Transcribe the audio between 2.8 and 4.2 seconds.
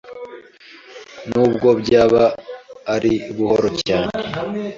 ari buhoro cyane